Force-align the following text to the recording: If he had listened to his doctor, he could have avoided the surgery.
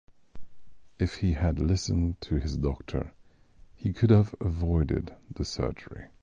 If 0.97 1.17
he 1.17 1.33
had 1.33 1.59
listened 1.59 2.21
to 2.21 2.37
his 2.37 2.57
doctor, 2.57 3.13
he 3.75 3.93
could 3.93 4.09
have 4.09 4.33
avoided 4.41 5.15
the 5.31 5.45
surgery. 5.45 6.07